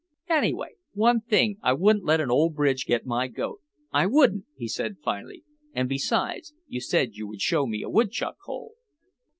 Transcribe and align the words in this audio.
"Anyway, 0.29 0.69
one 0.93 1.21
thing, 1.21 1.59
I 1.61 1.73
wouldn't 1.73 2.03
let 2.05 2.19
an 2.19 2.31
old 2.31 2.55
bridge 2.55 2.87
get 2.87 3.05
my 3.05 3.27
goat, 3.27 3.61
I 3.93 4.07
wouldn't," 4.07 4.45
he 4.57 4.67
said 4.67 4.97
finally, 5.03 5.43
"and 5.73 5.87
besides, 5.87 6.55
you 6.65 6.81
said 6.81 7.13
you 7.13 7.27
would 7.27 7.41
show 7.41 7.67
me 7.67 7.83
a 7.83 7.89
woodchuck 7.91 8.37
hole." 8.45 8.73